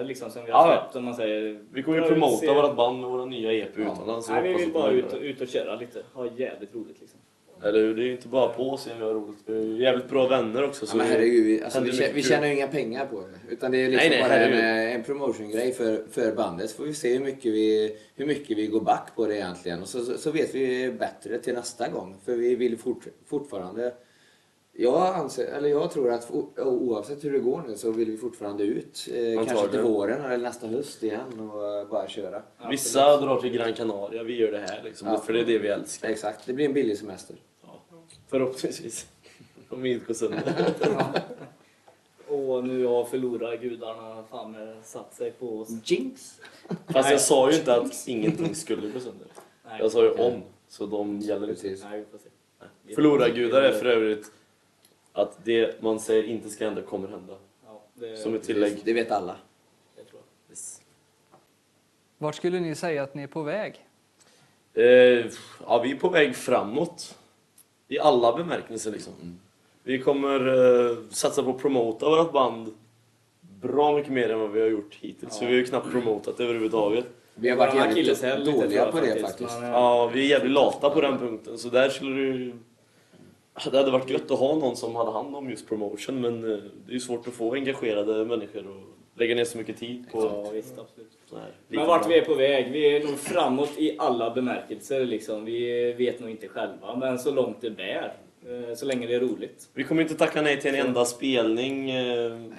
liksom, 0.08 0.32
som 0.32 0.44
vi 0.46 0.50
Ja, 0.50 0.58
har 0.58 0.72
ja. 0.72 0.82
släppt. 0.82 0.96
Om 0.96 1.06
man 1.06 1.16
säger. 1.16 1.60
Vi 1.72 1.84
kommer 1.84 1.98
ju 2.01 2.08
promota 2.08 2.38
se- 2.38 2.54
vårt 2.54 2.75
band 2.75 3.01
med 3.01 3.10
våra 3.10 3.25
nya 3.25 3.54
EP 3.54 3.78
utomlands. 3.78 4.28
och 4.30 4.36
Nej, 4.36 4.44
vi 4.54 4.54
vill 4.54 4.74
bara 4.74 4.92
ut 4.92 5.13
ut 5.13 5.42
och 5.42 5.48
köra 5.48 5.75
lite. 5.75 6.04
Ha 6.13 6.25
jävligt 6.38 6.75
roligt 6.75 7.00
liksom. 7.00 7.20
Eller 7.63 7.80
hur? 7.80 7.96
Det 7.96 8.01
är 8.01 8.06
ju 8.06 8.12
inte 8.12 8.28
bara 8.28 8.48
på 8.54 8.70
oss 8.70 8.88
vi 8.98 9.04
har 9.04 9.13
roligt. 9.13 9.38
Vi 9.46 9.54
är 9.75 9.82
jävligt 9.82 10.10
bra 10.10 10.28
vänner 10.28 10.63
också. 10.63 10.86
Ja, 10.86 10.88
Så 10.92 10.98
men 10.98 11.06
vi- 11.08 11.13
herregud, 11.13 11.46
vi, 11.46 11.63
alltså, 11.63 11.80
vi, 11.80 11.92
tjä- 11.92 12.13
vi 12.13 12.24
tjänar 12.24 12.48
ju 12.48 12.54
inga 12.54 12.68
pengar 12.68 13.06
på 13.06 13.20
det. 13.22 13.54
Utan 13.54 13.72
det 13.72 13.78
är 13.78 13.89
liksom 13.89 14.10
Nej, 14.10 14.20
nej, 14.20 14.30
bara 14.30 14.34
en, 14.38 14.54
herregud. 14.54 14.89
eh, 14.89 14.96
en 14.96 15.04
promotiongrej 15.04 15.72
för, 15.74 16.04
för 16.12 16.36
bandet. 16.36 16.70
Så 16.70 16.75
får 16.78 16.84
vi 16.84 16.94
se 16.94 17.13
hur 17.13 17.25
mycket 17.25 17.54
vi, 17.54 17.98
hur 18.16 18.25
mycket 18.25 18.58
vi 18.58 18.68
går 18.68 18.82
back 18.82 19.16
på 19.16 19.25
det 19.28 19.36
egentligen. 19.36 19.82
Och 19.82 19.88
så, 19.89 20.00
så, 20.06 20.18
så 20.18 20.32
vet 20.32 20.56
vi 20.56 20.92
bättre 21.00 21.38
till 21.39 21.54
nästa 21.54 21.89
gång. 21.89 22.16
För 22.25 22.36
vi 22.36 22.56
vill 22.56 22.78
fort, 22.78 23.04
fortfarande... 23.25 23.94
Jag, 24.74 25.16
anser, 25.16 25.46
eller 25.46 25.70
jag 25.70 25.92
tror 25.92 26.12
att 26.12 26.32
oavsett 26.58 27.24
hur 27.24 27.32
det 27.32 27.39
går 27.39 27.63
nu 27.68 27.75
så 27.78 27.92
vill 27.92 28.12
vi 28.12 28.18
fortfarande 28.18 28.63
ut. 28.63 29.08
Eh, 29.13 29.46
kanske 29.46 29.68
till 29.68 29.80
våren 29.82 30.25
eller 30.25 30.38
nästa 30.38 30.68
höst 30.68 31.04
igen 31.04 31.39
och 31.39 31.80
eh, 31.80 31.88
bara 31.89 32.08
köra. 32.08 32.42
Vissa 32.70 33.18
drar 33.18 33.42
till 33.42 33.51
Gran 33.51 33.74
Canaria, 33.74 34.24
vi 34.24 34.36
gör 34.36 34.51
det 34.51 34.58
här 34.60 34.82
liksom. 34.84 35.08
Ja. 35.08 35.18
För 35.18 35.34
det 35.34 35.39
är 35.39 35.46
det 35.46 35.58
vi 35.60 35.68
älskar. 35.68 36.10
Exakt, 36.10 36.39
det 36.46 36.54
blir 36.54 36.66
en 36.66 36.74
billig 36.74 36.98
semester. 36.98 37.36
Förhoppningsvis. 38.29 39.07
Om 39.69 39.81
vi 39.81 39.91
inte 39.93 40.05
går 40.05 40.13
sönder. 40.13 40.74
Och 42.27 42.63
nu 42.63 42.86
har 42.86 43.05
förlorargudarna 43.05 44.24
fan 44.29 44.55
eh, 44.55 44.81
satt 44.83 45.13
sig 45.13 45.31
på 45.31 45.59
oss. 45.59 45.69
Jinx! 45.83 46.41
Fast 46.88 47.09
jag 47.12 47.21
sa 47.21 47.51
ju 47.51 47.57
inte 47.57 47.75
att 47.75 48.07
ingenting 48.07 48.55
skulle 48.55 48.88
gå 48.91 49.00
sönder. 49.00 49.27
Nej. 49.65 49.79
Jag 49.81 49.91
sa 49.91 50.03
ju 50.03 50.09
om, 50.12 50.41
så 50.67 50.86
de 50.86 51.19
gäller 51.19 51.50
inte. 51.50 51.67
Nej, 51.67 52.00
vi 52.00 52.05
får 52.05 52.17
se. 52.17 52.29
Vi- 52.83 52.95
Förlorargudar 52.95 53.62
är 53.62 53.71
för 53.71 53.86
övrigt 53.86 54.31
att 55.13 55.45
det 55.45 55.81
man 55.81 56.00
säger 56.00 56.24
inte 56.24 56.50
ska 56.50 56.65
hända 56.65 56.81
kommer 56.81 57.07
hända. 57.07 57.38
Ja, 57.65 57.81
det, 57.93 58.17
Som 58.17 58.36
ett 58.36 58.43
tillägg. 58.43 58.81
Det 58.83 58.93
vet 58.93 59.12
alla. 59.12 59.36
det 59.95 60.03
tror 60.03 60.21
jag. 60.50 60.57
Vart 62.17 62.36
skulle 62.36 62.59
ni 62.59 62.75
säga 62.75 63.03
att 63.03 63.13
ni 63.15 63.24
är 63.24 63.27
på 63.27 63.41
väg? 63.43 63.86
Eh, 64.74 64.83
ja, 65.65 65.81
vi 65.83 65.91
är 65.91 65.95
på 65.95 66.09
väg 66.09 66.36
framåt. 66.36 67.17
I 67.91 68.00
alla 68.00 68.38
bemärkelser 68.38 68.91
liksom. 68.91 69.13
Vi 69.84 70.00
kommer 70.00 70.48
eh, 70.89 70.98
satsa 71.10 71.43
på 71.43 71.50
att 71.50 71.58
promota 71.62 72.10
vårt 72.10 72.31
band 72.31 72.74
bra 73.62 73.96
mycket 73.96 74.12
mer 74.12 74.29
än 74.29 74.39
vad 74.39 74.51
vi 74.51 74.62
har 74.62 74.67
gjort 74.67 74.96
hittills. 75.01 75.38
För 75.39 75.46
vi 75.46 75.51
har 75.51 75.58
ju 75.60 75.65
knappt 75.65 75.91
promotat 75.91 76.39
överhuvudtaget. 76.39 77.05
Vi 77.36 77.50
har 77.50 77.58
varit 77.58 77.75
jävligt 77.98 78.46
dåliga 78.46 78.91
på 78.91 79.00
det 79.00 79.22
faktiskt. 79.22 79.62
Eh, 79.62 79.69
Ja, 79.69 80.12
vi 80.13 80.25
är 80.25 80.29
jävligt 80.29 80.51
lata 80.51 80.89
på 80.89 81.01
den 81.01 81.17
punkten. 81.17 81.58
Så 81.58 81.69
där 81.69 81.89
skulle 81.89 82.15
det 82.15 82.22
ju... 82.38 82.53
Det 83.72 83.77
hade 83.77 83.91
varit 83.91 84.10
gött 84.10 84.31
att 84.31 84.39
ha 84.39 84.55
någon 84.55 84.75
som 84.75 84.96
hade 84.96 85.12
hand 85.12 85.36
om 85.36 85.50
just 85.50 85.67
promotion 85.67 86.22
men 86.22 86.43
eh, 86.43 86.58
det 86.86 86.91
är 86.91 86.93
ju 86.93 87.00
svårt 87.00 87.27
att 87.27 87.34
få 87.34 87.53
engagerade 87.53 88.25
människor 88.25 88.67
och 88.67 88.84
lägga 89.20 89.36
ner 89.36 89.44
så 89.44 89.58
mycket 89.58 89.78
tid 89.78 90.06
på 90.12 90.20
Ja, 90.20 90.50
visst, 90.54 90.80
absolut. 90.80 91.08
Men 91.68 91.88
vart 91.88 92.10
vi 92.10 92.18
är 92.18 92.22
på 92.26 92.34
väg? 92.34 92.72
Vi 92.72 92.96
är 92.96 93.04
nog 93.04 93.18
framåt 93.20 93.72
i 93.78 93.96
alla 93.98 94.30
bemärkelser 94.34 95.06
liksom. 95.06 95.46
Vi 95.46 95.94
vet 95.94 96.20
nog 96.20 96.30
inte 96.30 96.48
själva, 96.48 96.96
men 96.96 97.20
så 97.20 97.32
långt 97.32 97.58
det 97.62 97.70
bär. 97.70 98.14
Eh, 98.70 98.76
Så 98.76 98.86
länge 98.86 99.08
det 99.08 99.16
är 99.16 99.20
roligt. 99.20 99.70
Vi 99.74 99.84
kommer 99.84 100.02
inte 100.02 100.16
tacka 100.16 100.42
nej 100.42 100.62
till 100.62 100.76
en 100.76 100.88
enda 100.88 101.06
spelning. 101.06 101.90
eh, 101.90 101.96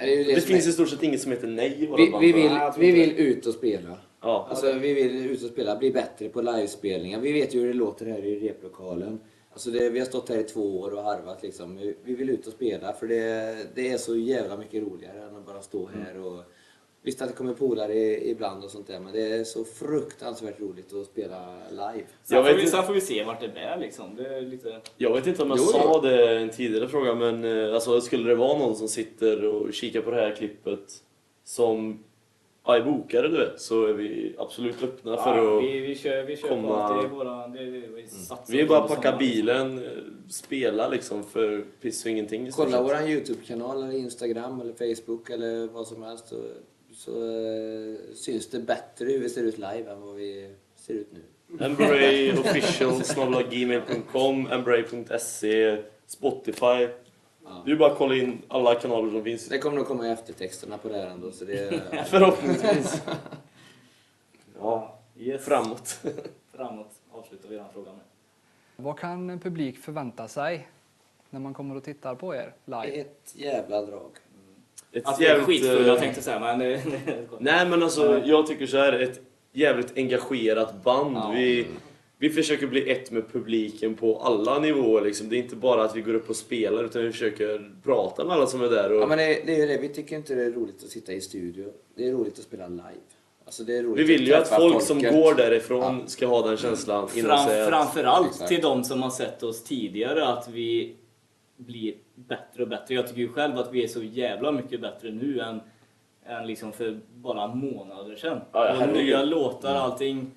det 0.01 0.07
ju 0.07 0.25
det 0.25 0.35
Det, 0.35 0.41
som 0.41 0.49
finns 0.53 0.67
är- 0.67 0.71
i 0.71 0.73
stort 0.73 0.89
sett 0.89 1.03
inget 1.03 1.21
som 1.21 1.33
heter 1.33 1.47
nej 1.49 1.77
i 1.79 1.87
våra 1.87 2.05
Vi, 2.05 2.11
band. 2.11 2.25
vi, 2.25 2.33
vill, 2.33 2.53
Nej, 2.53 2.71
vi 2.79 2.91
vill 2.91 3.13
ut 3.19 3.47
och 3.47 3.55
spela. 3.55 3.97
Ja. 4.23 4.47
Alltså, 4.51 4.73
vi 4.73 4.95
vill 4.95 5.31
ut 5.31 5.43
och 5.45 5.51
spela, 5.51 5.77
bli 5.77 5.91
bättre 5.91 6.29
på 6.29 6.43
livespelningar. 6.43 7.21
Vi 7.21 7.33
vet 7.33 7.55
ju 7.55 7.61
hur 7.61 7.69
det 7.69 7.75
låter 7.75 8.07
här 8.07 8.25
i 8.25 8.49
replokalen. 8.49 9.21
Alltså 9.53 9.71
det, 9.71 9.91
vi 9.91 9.99
har 9.99 10.07
stått 10.07 10.29
här 10.29 10.39
i 10.39 10.43
två 10.43 10.81
år 10.81 10.91
och 10.95 11.03
harvat 11.03 11.43
liksom. 11.43 11.77
Vi- 11.77 11.97
Vi 12.05 12.15
vill 12.15 12.31
ut 12.31 12.47
och 12.47 12.53
spela 12.53 12.93
för 12.93 13.07
det, 13.07 13.57
det 13.75 13.89
är 13.91 13.99
så 13.99 14.17
jävla 14.17 14.57
mycket 14.57 14.83
roligare 14.83 15.23
än 15.23 15.37
att 15.37 15.47
bara 15.47 15.63
stå 15.63 15.87
här 16.05 16.21
och... 16.21 16.43
Visst 17.03 17.23
att 17.23 17.29
det 17.29 17.35
kommer 17.35 17.55
polare 17.55 18.29
ibland 18.29 18.65
och 18.65 18.71
sånt 18.71 18.87
där 18.87 19.01
men 19.01 19.13
det 19.13 19.23
är 19.33 19.45
så 19.45 19.65
fruktansvärt 19.65 20.61
roligt 20.61 20.93
att 20.93 21.07
spela 21.07 21.57
live. 21.71 22.05
Sen, 22.23 22.37
Jag 22.37 22.45
får 22.45 22.51
vet 22.53 22.57
vi, 22.57 22.61
inte- 22.61 22.77
sen 22.77 22.83
får 22.87 22.93
vi 22.93 23.01
se 23.01 23.25
vart 23.25 23.41
det 23.41 23.49
bär 23.49 23.77
liksom. 23.81 24.17
Det 24.17 24.27
är 24.37 24.41
lite... 24.41 24.81
Jag 24.97 25.13
vet 25.15 25.27
inte 25.27 25.43
om 25.43 25.49
jag 25.51 25.59
Jo, 25.59 25.65
sa 25.65 26.01
det 26.01 26.33
i 26.39 26.43
en 26.43 26.51
tidigare 26.51 26.89
fråga, 26.89 27.15
men 27.15 27.45
eh, 27.45 27.75
alltså, 27.75 28.01
skulle 28.01 28.29
det 28.29 28.35
vara 28.35 28.59
någon 28.59 28.77
som 28.77 28.89
sitter 28.89 29.45
och 29.45 29.73
kikar 29.75 30.01
på 30.01 30.11
det 30.11 30.17
här 30.17 30.35
klippet 30.35 30.93
som 31.45 32.05
är 32.77 32.83
bokare, 32.85 33.29
du 33.29 33.37
vet, 33.39 33.61
så 33.61 33.85
är 33.87 33.93
vi 33.93 34.35
absolut 34.39 34.83
öppna 34.83 35.17
för 35.17 35.37
Ja, 35.37 35.57
att... 35.59 35.65
vi, 35.65 35.81
vi 35.81 35.95
kör, 35.95 36.23
vi 36.23 36.37
kör 36.37 36.49
på 36.49 36.55
komma- 36.55 36.85
att 36.85 37.03
det 37.03 37.07
är 37.09 37.11
våra... 37.11 37.49
Det, 37.49 37.65
det, 37.65 37.87
vi, 37.95 38.07
satsar 38.09 38.53
Vi 38.53 38.61
är 38.61 38.67
på 38.67 38.73
bara 38.73 38.89
packa 38.89 39.17
bilen, 39.17 39.85
spela 40.31 40.89
liksom 40.89 41.25
för 41.25 41.65
piss 41.81 42.05
och 42.05 42.11
ingenting. 42.11 42.51
Kolla 42.51 42.71
sett. 42.71 42.81
våran 42.81 43.09
Youtube-kanal 43.09 43.83
eller 43.83 43.99
Instagram 43.99 44.61
eller 44.61 44.95
Facebook 44.95 45.31
eller 45.31 45.67
vad 45.67 45.87
som 45.87 46.03
helst 46.03 46.29
så, 46.29 46.37
så 46.95 47.11
eh, 47.11 47.97
syns 48.15 48.51
det 48.51 48.59
bättre 48.59 49.05
hur 49.05 49.19
vi 49.19 49.29
ser 49.29 49.43
ut 49.43 49.59
live 49.59 49.91
än 49.91 50.01
vad 50.01 50.15
vi 50.15 50.51
ser 50.77 50.95
ut 50.95 51.09
nu. 51.13 51.21
Embray 51.65 52.33
official 52.39 53.43
gmail.com, 53.51 54.47
embray.se, 54.51 55.77
Spotify. 56.07 56.89
Det 57.65 57.73
är 57.73 57.77
bara 57.77 57.93
att 57.93 57.99
kolla 57.99 58.15
in 58.15 58.43
alla 58.49 58.75
kanaler 58.75 59.11
som 59.11 59.25
finns. 59.25 59.49
Det 59.49 59.59
kommer 59.59 59.77
nog 59.77 59.87
komma 59.87 60.07
i 60.07 60.11
eftertexterna 60.11 60.79
på 60.79 60.89
det 60.89 60.97
här 60.97 61.07
ändå 61.07 61.31
så 61.33 61.45
det... 61.45 61.83
Förhoppningsvis. 62.07 63.03
Ja, 64.63 64.99
yes. 65.19 65.45
Framåt. 65.45 65.99
Framåt 66.53 66.91
avslutar 67.13 67.49
vi 67.49 67.57
den 67.57 67.65
frågan 67.73 67.95
med. 67.95 68.05
Vad 68.77 68.99
kan 68.99 69.31
en 69.31 69.41
publik 69.41 69.79
förvänta 69.79 70.29
sig 70.29 70.69
när 71.31 71.41
man 71.41 71.55
kommer 71.55 71.77
och 71.77 71.85
tittar 71.85 72.15
på 72.15 72.35
er 72.35 72.55
live? 72.65 73.01
Ett 73.01 73.35
jävla 73.35 73.83
drag. 73.83 74.11
Ett 74.93 75.07
Att 75.07 75.21
vi 75.21 75.25
är 75.25 75.29
jävligt, 75.29 75.47
skitfulla 75.47 75.93
eh, 75.93 75.99
tänkte 76.01 76.19
jag 76.19 76.25
säga, 76.25 76.41
men... 76.41 76.59
Nej 77.39 77.69
men 77.69 77.83
alltså, 77.83 78.19
jag 78.25 78.47
tycker 78.47 78.67
så 78.67 78.77
här, 78.77 78.93
ett 78.93 79.21
jävligt 79.53 79.97
engagerat 79.97 80.83
band. 80.85 81.17
Ja. 81.17 81.31
Vi, 81.35 81.67
vi 82.21 82.31
försöker 82.31 82.67
bli 82.67 82.91
ett 82.91 83.11
med 83.11 83.33
publiken 83.33 83.95
på 83.95 84.19
alla 84.19 84.59
nivåer 84.59 85.03
liksom. 85.03 85.29
Det 85.29 85.37
är 85.37 85.39
inte 85.39 85.57
bara 85.57 85.85
att 85.85 85.97
vi 85.97 86.01
går 86.01 86.15
upp 86.15 86.31
och 86.31 86.37
spelar 86.37 86.85
utan 86.85 87.03
vi 87.03 87.13
försöker 87.13 87.71
prata 87.83 88.25
med 88.25 88.37
alla 88.37 88.47
som 88.47 88.63
är 88.63 88.69
där. 88.69 88.93
Och 88.93 89.03
Ja 89.03 89.07
men 89.07 89.19
det, 89.19 89.43
det 89.47 89.61
är 89.61 89.67
det, 89.67 89.79
vi 89.79 89.89
tycker 89.89 90.17
inte 90.17 90.35
det 90.35 90.45
är 90.45 90.51
roligt 90.51 90.85
att 90.85 90.91
sitta 90.91 91.13
i 91.13 91.21
studio. 91.21 91.73
Det 91.95 92.09
är 92.09 92.13
roligt 92.13 92.39
att 92.39 92.45
spela 92.45 92.69
live. 92.69 92.83
Alltså 93.45 93.65
det 93.65 93.77
är 93.77 93.83
roligt 93.83 94.09
vi 94.09 94.13
vill 94.13 94.27
ju 94.27 94.35
att 94.35 94.49
folk 94.49 94.83
som 94.83 95.03
går 95.03 95.35
därifrån 95.35 96.09
ska 96.09 96.27
ha 96.27 96.47
den 96.49 96.57
känslan 96.57 97.09
innan 97.15 97.49
Fram, 97.49 97.61
att... 97.63 97.69
framförallt 97.69 98.31
Exakt. 98.31 98.49
till 98.49 98.61
de 98.61 98.85
som 98.85 99.03
har 99.03 99.11
sett 99.11 99.43
oss 99.43 99.65
tidigare 99.65 100.27
att 100.27 100.49
vi 100.49 100.97
blir 101.57 101.95
bättre 102.15 102.63
och 102.63 102.69
bättre. 102.69 102.95
Jag 102.95 103.09
tycker 103.09 103.21
ju 103.21 103.29
själv 103.29 103.59
att 103.59 103.73
vi 103.73 103.85
är 103.85 103.89
så 103.89 104.03
jävla 104.03 104.53
mycket 104.53 104.81
bättre 104.81 105.11
nu 105.11 105.41
än, 105.41 105.61
än 106.27 106.47
liksom 106.47 106.73
för 106.73 107.01
bara 107.15 107.55
månader 107.55 108.17
sedan. 108.17 108.41
Ja, 108.53 108.77
ja, 108.81 108.87
nya 108.87 109.23
låtar, 109.23 109.75
allting. 109.75 110.31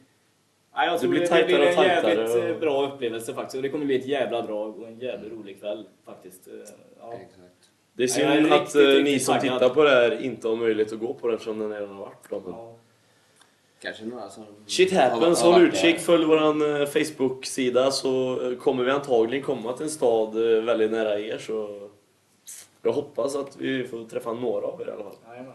Ja, 0.76 0.86
jag 0.86 1.00
tror 1.00 1.10
blir 1.10 1.20
det, 1.20 1.26
det 1.26 1.30
tajtare 1.30 1.48
blir 1.48 1.60
och 1.60 1.68
en 1.68 1.84
jävligt 1.84 2.36
och- 2.36 2.44
eh, 2.44 2.60
bra 2.60 2.88
upplevelse 2.94 3.34
faktiskt. 3.34 3.56
Och 3.56 3.62
det 3.62 3.70
kommer 3.70 3.86
bli 3.86 3.96
ett 3.96 4.06
jävla 4.06 4.42
drag 4.42 4.80
och 4.80 4.88
en 4.88 5.00
jävligt 5.00 5.34
rolig 5.34 5.60
kväll 5.60 5.86
faktiskt. 6.06 6.48
Eh, 6.48 6.54
Ja. 7.00 7.14
Exakt. 7.14 7.54
Det 7.94 8.04
är 8.04 8.20
Ja, 8.20 8.26
jag 8.26 8.34
är 8.38 8.42
synd 8.42 8.54
att 8.54 8.60
riktigt, 8.62 8.76
eh, 8.76 8.88
ni 8.88 8.94
riktigt 9.04 9.24
som 9.26 9.40
tittar 9.40 9.70
på 9.70 9.84
det 9.84 9.90
här 9.90 10.22
inte 10.22 10.48
har 10.48 10.56
möjlighet 10.56 10.94
att 10.94 11.00
gå 11.00 11.14
på 11.14 11.28
den 11.28 11.36
eftersom 11.36 11.60
den 11.60 11.70
redan 11.72 11.90
har 11.90 12.00
varit. 12.02 12.28
Ja. 12.30 12.76
Kanske 13.82 14.06
några 14.06 14.30
som... 14.30 14.46
Shit 14.68 14.94
har- 14.94 15.02
happens, 15.10 15.42
har 15.42 15.52
håll 15.54 15.62
utkik, 15.62 16.00
följ 16.00 16.24
eh, 16.24 16.86
Facebook-sida 16.86 17.92
så 17.92 18.38
kommer 18.62 18.84
vi 18.84 18.92
antagligen 18.92 19.46
komma 19.46 19.74
till 19.74 19.84
en 19.84 19.90
stad 19.90 20.36
väldigt 20.66 20.92
nära 20.92 21.20
er 21.20 21.38
så 21.38 21.90
jag 22.82 22.94
hoppas 22.94 23.36
att 23.36 23.58
vi 23.58 23.84
får 23.88 24.06
träffa 24.06 24.34
några 24.34 24.68
av 24.68 24.82
er 24.82 24.88
i 24.88 24.92
alla 24.92 25.04
fall. 25.04 25.16
Jajamän. 25.28 25.54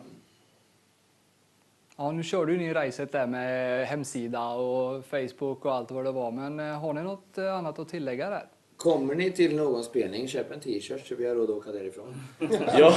Ja, 2.01 2.13
nu 2.13 2.23
körde 2.23 2.53
ju 2.53 2.59
ni 2.59 2.75
racet 2.75 3.13
där 3.13 3.27
med 3.27 3.87
hemsida 3.87 4.49
och 4.49 5.05
Facebook 5.07 5.65
och 5.65 5.75
allt 5.75 5.91
vad 5.91 6.05
det 6.05 6.13
var. 6.13 6.31
Men 6.31 6.61
eh, 6.61 6.81
har 6.81 6.93
ni 6.93 7.03
något 7.03 7.39
eh, 7.39 7.55
annat 7.55 7.79
att 7.79 7.89
tillägga 7.89 8.31
där? 8.31 8.45
Kommer 8.77 9.15
ni 9.15 9.31
till 9.31 9.57
någon 9.57 9.85
spelning, 9.85 10.29
köp 10.29 10.53
en 10.53 10.61
t-shirt 10.61 11.07
så 11.07 11.15
vi 11.15 11.29
har 11.29 11.35
råd 11.35 11.51
att 11.51 11.57
åka 11.57 11.71
därifrån. 11.73 12.15
Jag, 12.79 12.93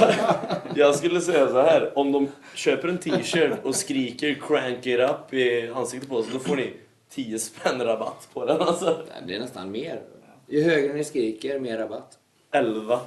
jag 0.74 0.94
skulle 0.94 1.20
säga 1.20 1.48
så 1.48 1.60
här, 1.60 1.98
om 1.98 2.12
de 2.12 2.28
köper 2.54 2.88
en 2.88 2.98
t-shirt 2.98 3.52
och 3.64 3.74
skriker 3.74 4.34
'crank 4.34 4.86
it 4.86 5.00
up' 5.00 5.34
i 5.34 5.72
ansiktet 5.74 6.08
på 6.08 6.16
oss, 6.16 6.26
då 6.32 6.38
får 6.38 6.56
ni 6.56 6.72
10 7.10 7.38
spänn 7.38 7.80
rabatt 7.80 8.28
på 8.34 8.44
den 8.44 8.60
alltså. 8.60 8.86
Nej, 8.86 9.22
Det 9.26 9.34
är 9.36 9.40
nästan 9.40 9.70
mer. 9.70 10.00
Ju 10.46 10.62
högre 10.62 10.92
ni 10.94 11.04
skriker, 11.04 11.58
mer 11.58 11.78
rabatt. 11.78 12.18
11. 12.52 13.00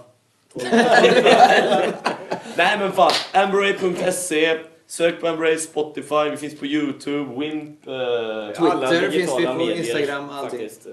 12. 0.54 0.66
Nej 2.58 2.78
men 2.80 2.92
fan, 2.92 3.12
Amberay.se 3.34 4.58
Sök 4.88 5.22
på 5.22 5.28
Amberay 5.28 5.58
Spotify, 5.58 6.30
vi 6.32 6.38
finns 6.38 6.60
på 6.60 6.66
Youtube, 6.66 7.40
Wimp. 7.40 7.88
Eh, 7.88 7.94
Alla 7.94 8.90
Twitter 8.90 9.10
finns 9.10 9.14
vi 9.14 9.18
digitala 9.18 9.54
på, 9.54 9.60
medier, 9.60 9.78
Instagram, 9.78 10.30
allting. 10.30 10.60
faktiskt. 10.60 10.88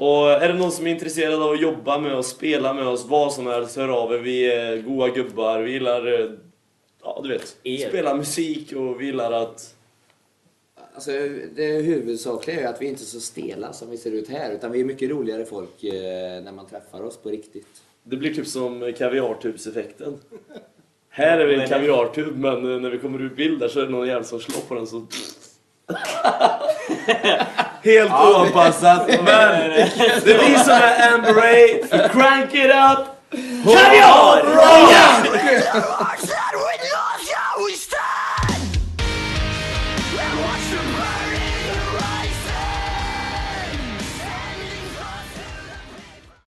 och 0.00 0.30
är 0.30 0.48
det 0.48 0.54
någon 0.54 0.72
som 0.72 0.86
är 0.86 0.90
intresserad 0.90 1.42
av 1.42 1.50
att 1.50 1.60
jobba 1.60 1.98
med 1.98 2.14
oss, 2.14 2.28
spela 2.28 2.74
med 2.74 2.86
oss, 2.86 3.04
vad 3.08 3.32
som 3.32 3.46
helst, 3.46 3.76
hör 3.76 3.88
av 3.88 4.12
er. 4.14 4.18
Vi 4.18 4.52
är 4.52 4.82
goa 4.82 5.08
gubbar, 5.08 5.60
vi 5.60 5.72
gillar, 5.72 6.20
eh, 6.20 6.30
ja 7.02 7.20
du 7.22 7.28
vet, 7.28 7.56
Er. 7.62 7.88
spela 7.88 8.14
musik 8.14 8.72
och 8.72 9.00
vi 9.00 9.06
gillar 9.06 9.32
att... 9.32 9.74
Alltså, 10.94 11.10
det 11.56 11.66
huvudsakliga 11.66 12.60
är 12.60 12.66
att 12.66 12.82
vi 12.82 12.86
inte 12.86 13.02
är 13.02 13.04
så 13.04 13.20
stela 13.20 13.72
som 13.72 13.90
vi 13.90 13.96
ser 13.96 14.10
ut 14.12 14.28
här, 14.28 14.52
utan 14.52 14.72
vi 14.72 14.80
är 14.80 14.84
mycket 14.84 15.10
roligare 15.10 15.44
folk 15.44 15.84
eh, 15.84 16.42
när 16.42 16.52
man 16.52 16.66
träffar 16.66 17.02
oss 17.02 17.16
på 17.16 17.28
riktigt. 17.28 17.66
Det 18.02 18.16
blir 18.16 18.34
typ 18.34 18.46
som 18.46 18.92
kaviartubseffekten. 18.98 20.18
Här 21.16 21.38
är 21.38 21.46
vi 21.46 21.62
en 21.62 21.68
kaviartub, 21.68 22.38
men 22.38 22.74
eh, 22.74 22.80
när 22.80 22.90
vi 22.90 22.98
kommer 22.98 23.20
ur 23.20 23.28
bild 23.28 23.60
där 23.60 23.68
så 23.68 23.80
är 23.80 23.84
det 23.84 23.90
någon 23.90 24.06
jävel 24.06 24.24
som 24.24 24.40
slår 24.40 24.60
på 24.60 24.74
den 24.74 24.86
så... 24.86 24.96
Helt 27.82 28.12
oanpassat, 28.12 29.08
men 29.08 29.70
det 30.24 30.32
är 30.32 30.48
vi 30.48 30.58
som 30.58 30.72
är 30.72 31.14
Amberay, 31.14 31.82
crank 31.88 32.54
it 32.54 32.64
up! 32.64 33.06
Kaviar! 33.64 34.44